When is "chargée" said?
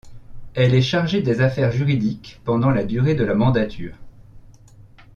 0.81-1.21